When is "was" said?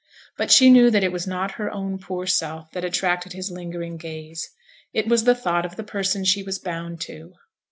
1.11-1.27, 5.07-5.25, 6.41-6.57